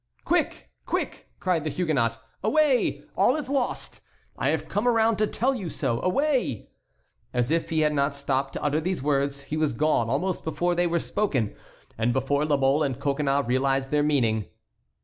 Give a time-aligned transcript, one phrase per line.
[0.25, 0.71] "Quick!
[0.87, 3.03] quick!" cried the Huguenot; "away!
[3.15, 4.01] all is lost!
[4.35, 6.01] I have come around to tell you so.
[6.01, 6.71] Away!"
[7.35, 10.73] As if he had not stopped to utter these words, he was gone almost before
[10.73, 11.55] they were spoken,
[11.99, 14.45] and before La Mole and Coconnas realized their meaning.